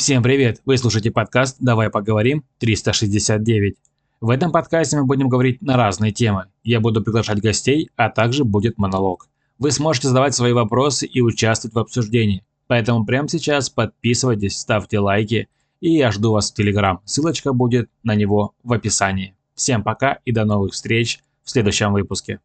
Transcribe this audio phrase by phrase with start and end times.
[0.00, 0.62] Всем привет!
[0.64, 3.76] Вы слушаете подкаст «Давай поговорим» 369.
[4.22, 6.46] В этом подкасте мы будем говорить на разные темы.
[6.64, 9.28] Я буду приглашать гостей, а также будет монолог.
[9.58, 12.42] Вы сможете задавать свои вопросы и участвовать в обсуждении.
[12.66, 15.50] Поэтому прямо сейчас подписывайтесь, ставьте лайки,
[15.82, 17.00] и я жду вас в Телеграм.
[17.04, 19.34] Ссылочка будет на него в описании.
[19.54, 22.40] Всем пока и до новых встреч в следующем выпуске.